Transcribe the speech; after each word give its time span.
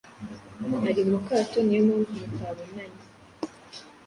Ari 0.93 1.01
mukato 1.11 1.57
niyo 1.65 1.81
mpamvu 1.87 2.13
mutabonanye 2.29 3.03